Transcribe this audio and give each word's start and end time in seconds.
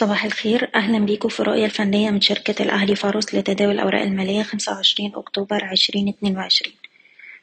صباح 0.00 0.24
الخير. 0.24 0.70
أهلا 0.74 0.98
بيكم 0.98 1.28
في 1.28 1.40
الرؤية 1.40 1.64
الفنية 1.64 2.10
من 2.10 2.20
شركة 2.20 2.62
الأهلي 2.62 2.96
فاروس 2.96 3.34
لتداول 3.34 3.74
الأوراق 3.74 4.02
المالية 4.02 4.42
خمسة 4.42 4.72
وعشرين 4.72 5.12
أكتوبر 5.14 5.64
عشرين 5.64 6.08
اتنين 6.08 6.36
وعشرين. 6.36 6.74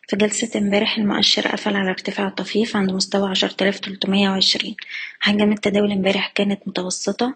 في 0.07 0.15
جلسة 0.15 0.59
امبارح 0.59 0.97
المؤشر 0.97 1.47
قفل 1.47 1.75
على 1.75 1.89
ارتفاع 1.89 2.29
طفيف 2.29 2.75
عند 2.75 2.91
مستوى 2.91 3.29
عشرة 3.29 3.55
آلاف 3.61 3.79
تلتمية 3.79 4.29
وعشرين. 4.29 4.75
حجم 5.19 5.51
التداول 5.51 5.91
امبارح 5.91 6.31
كانت 6.35 6.67
متوسطة. 6.67 7.35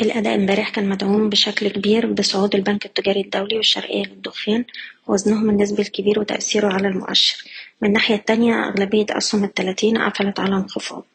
الأداء 0.00 0.34
امبارح 0.34 0.68
كان 0.68 0.88
مدعوم 0.88 1.28
بشكل 1.28 1.68
كبير 1.68 2.12
بصعود 2.12 2.54
البنك 2.54 2.86
التجاري 2.86 3.20
الدولي 3.20 3.56
والشرقية 3.56 4.04
للدخان 4.04 4.64
وزنهم 5.06 5.50
النسبي 5.50 5.82
الكبير 5.82 6.20
وتأثيره 6.20 6.72
على 6.72 6.88
المؤشر. 6.88 7.44
من 7.82 7.88
الناحية 7.88 8.14
التانية 8.14 8.68
أغلبية 8.68 9.06
أسهم 9.10 9.44
التلاتين 9.44 9.98
قفلت 9.98 10.40
على 10.40 10.56
انخفاض. 10.56 11.06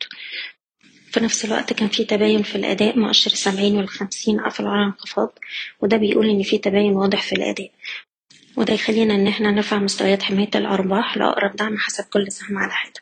في 1.12 1.20
نفس 1.20 1.46
الوقت 1.46 1.74
كان 1.74 1.88
في 1.88 2.06
تباين 2.06 2.44
في 2.44 2.56
الأداء 2.56 3.00
مؤشر 3.00 3.32
السبعين 3.32 3.78
والخمسين 3.78 4.40
قفلوا 4.42 4.70
على 4.70 4.86
انخفاض 4.86 5.40
وده 5.82 5.98
بيقول 5.98 6.30
إن 6.30 6.44
في 6.44 6.58
تباين 6.58 6.92
واضح 6.94 7.22
في 7.22 7.34
الأداء. 7.36 7.72
وده 8.58 8.74
يخلينا 8.74 9.16
إن 9.16 9.28
إحنا 9.28 9.52
نرفع 9.52 9.78
مستويات 9.78 10.24
حماية 10.24 10.50
الأرباح 10.56 11.18
لأقرب 11.18 11.56
دعم 11.56 11.78
حسب 11.78 12.04
كل 12.04 12.32
سهم 12.32 12.58
على 12.58 12.72
حدة 12.72 13.02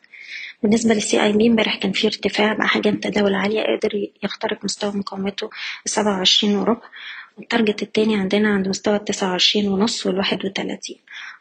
بالنسبة 0.62 0.94
لل 0.94 1.22
CIB 1.24 1.46
امبارح 1.46 1.76
كان 1.76 1.92
في 1.92 2.06
ارتفاع 2.06 2.52
بأحجام 2.52 2.96
تداول 2.96 3.34
عالية 3.34 3.62
قدر 3.62 4.06
يخترق 4.22 4.64
مستوى 4.64 4.92
مقاومته 4.92 5.50
السبعة 5.86 6.16
وعشرين 6.18 6.56
وربع 6.56 6.88
وال 7.38 7.49
target 7.49 7.82
التاني 7.82 8.16
عندنا 8.16 8.48
عند 8.48 8.68
مستوى 8.68 8.96
التسعة 8.96 9.30
وعشرين 9.30 9.68
ونص 9.68 10.06
والواحد 10.06 10.44
وتلاتين. 10.44 10.96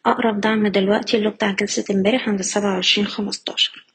أقرب 0.06 0.42
دعم 0.42 0.68
دلوقتي 0.68 1.18
اللي 1.18 1.30
بتاع 1.30 1.52
جلسة 1.52 1.86
امبارح 1.92 2.30
عند 2.30 2.40
السبعة 2.40 2.74
وعشرين 2.74 3.08
خمستاشر. 3.08 3.86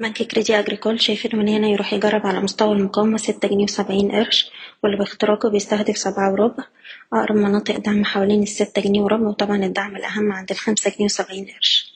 بنك 0.00 0.22
كريدي 0.22 0.58
أجريكول 0.58 1.00
شايفين 1.00 1.30
من 1.38 1.48
هنا 1.48 1.68
يروح 1.68 1.92
يجرب 1.92 2.26
على 2.26 2.40
مستوى 2.40 2.72
المقاومة 2.76 3.16
ستة 3.16 3.48
جنيه 3.48 3.64
وسبعين 3.64 4.12
قرش 4.12 4.50
واللي 4.82 4.98
باختراقه 4.98 5.50
بيستهدف 5.50 5.98
سبعة 5.98 6.32
وربع 6.32 6.64
أقرب 7.12 7.36
مناطق 7.36 7.76
دعم 7.76 8.04
حوالين 8.04 8.42
الستة 8.42 8.82
جنيه 8.82 9.00
وربع 9.00 9.28
وطبعا 9.28 9.56
الدعم 9.56 9.96
الأهم 9.96 10.32
عند 10.32 10.50
الخمسة 10.50 10.90
جنيه 10.90 11.04
وسبعين 11.04 11.44
قرش 11.44 11.92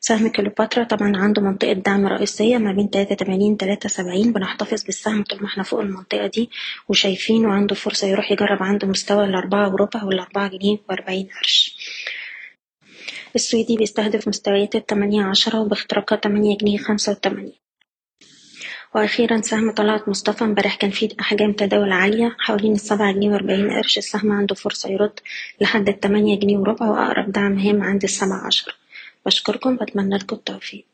سهم 0.00 0.28
كليوباترا 0.28 0.84
طبعا 0.84 1.16
عنده 1.16 1.42
منطقة 1.42 1.72
دعم 1.72 2.06
رئيسية 2.06 2.58
ما 2.58 2.72
بين 2.72 2.90
تلاتة 2.90 3.14
تمانين 3.14 3.56
تلاتة 3.56 3.88
سبعين 3.88 4.32
بنحتفظ 4.32 4.84
بالسهم 4.84 5.22
طول 5.22 5.40
ما 5.40 5.46
إحنا 5.46 5.62
فوق 5.62 5.80
المنطقة 5.80 6.26
دي 6.26 6.50
وشايفين 6.88 7.46
وعنده 7.46 7.74
فرصة 7.74 8.06
يروح 8.08 8.32
يجرب 8.32 8.62
عند 8.62 8.84
مستوى 8.84 9.24
الأربعة 9.24 9.72
وربع 9.72 10.04
والأربعة 10.04 10.48
جنيه 10.48 10.78
وأربعين 10.88 11.28
قرش 11.40 11.63
السويدي 13.34 13.76
بيستهدف 13.76 14.28
مستويات 14.28 14.74
التمانية 14.76 15.22
عشرة 15.24 15.60
وباختراقها 15.60 16.16
تمانية 16.16 16.58
جنيه 16.58 16.78
خمسة 16.78 17.12
وتمانين. 17.12 17.52
وأخيرا 18.94 19.40
سهم 19.40 19.70
طلعت 19.70 20.08
مصطفى 20.08 20.44
امبارح 20.44 20.76
كان 20.76 20.90
فيه 20.90 21.08
أحجام 21.20 21.52
تداول 21.52 21.92
عالية 21.92 22.36
حوالين 22.38 22.72
السبعة 22.72 23.12
جنيه 23.12 23.30
وأربعين 23.30 23.70
قرش. 23.70 23.98
السهم 23.98 24.32
عنده 24.32 24.54
فرصة 24.54 24.90
يرد 24.90 25.20
لحد 25.60 25.88
التمانية 25.88 26.38
جنيه 26.38 26.58
وربع 26.58 26.90
وأقرب 26.90 27.32
دعم 27.32 27.58
هام 27.58 27.82
عند 27.82 28.02
السبعة 28.02 28.46
عشرة. 28.46 28.72
بشكركم 29.26 29.76
بتمنى 29.76 30.16
لكم 30.16 30.36
التوفيق. 30.36 30.84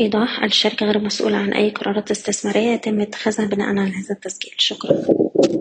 إيضاح 0.00 0.44
الشركة 0.44 0.86
غير 0.86 0.98
مسؤولة 0.98 1.36
عن 1.36 1.52
أي 1.52 1.70
قرارات 1.70 2.10
استثمارية 2.10 2.70
يتم 2.70 3.00
اتخاذها 3.00 3.46
بناء 3.46 3.68
على 3.68 3.80
هذا 3.80 4.10
التسجيل. 4.10 4.54
شكرا. 4.58 5.04